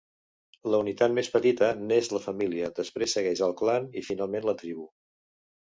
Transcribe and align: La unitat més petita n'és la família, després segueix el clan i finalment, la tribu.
La 0.75 0.79
unitat 0.83 1.13
més 1.17 1.29
petita 1.35 1.69
n'és 1.83 2.11
la 2.15 2.23
família, 2.25 2.73
després 2.81 3.17
segueix 3.19 3.47
el 3.51 3.55
clan 3.63 3.91
i 4.03 4.09
finalment, 4.11 4.51
la 4.53 4.59
tribu. 4.65 4.93